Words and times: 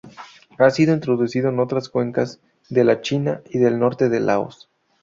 Ha 0.57 0.71
sido 0.71 0.95
introducido 0.95 1.49
en 1.49 1.59
otras 1.59 1.87
cuencas 1.87 2.39
de 2.69 2.83
la 2.83 3.01
China 3.01 3.43
y 3.51 3.59
del 3.59 3.77
norte 3.77 4.09
de 4.09 4.19
Laos. 4.19 4.67